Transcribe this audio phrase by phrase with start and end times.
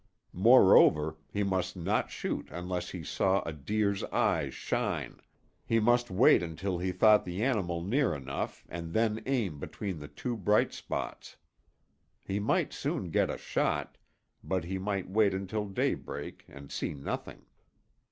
[0.33, 5.19] Moreover, he must not shoot unless he saw a deer's eyes shine;
[5.63, 10.07] he must wait until he thought the animal near enough and then aim between the
[10.07, 11.35] two bright spots.
[12.25, 13.99] He might soon get a shot,
[14.43, 17.45] but he might wait until daybreak and see nothing.